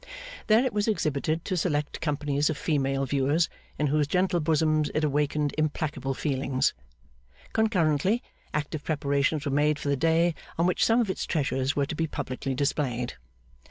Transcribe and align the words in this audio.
There 0.47 0.65
it 0.65 0.73
was 0.73 0.87
exhibited 0.87 1.45
to 1.45 1.55
select 1.55 2.01
companies 2.01 2.49
of 2.49 2.57
female 2.57 3.05
viewers, 3.05 3.49
in 3.77 3.85
whose 3.85 4.07
gentle 4.07 4.39
bosoms 4.39 4.89
it 4.95 5.03
awakened 5.03 5.53
implacable 5.59 6.15
feelings. 6.15 6.73
Concurrently, 7.53 8.23
active 8.51 8.83
preparations 8.83 9.45
were 9.45 9.51
made 9.51 9.77
for 9.77 9.89
the 9.89 9.95
day 9.95 10.33
on 10.57 10.65
which 10.65 10.83
some 10.83 11.01
of 11.01 11.11
its 11.11 11.27
treasures 11.27 11.75
were 11.75 11.85
to 11.85 11.93
be 11.93 12.07
publicly 12.07 12.55
displayed. 12.55 13.13